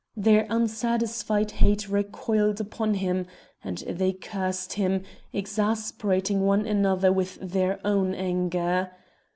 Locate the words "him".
2.95-3.27, 4.73-5.03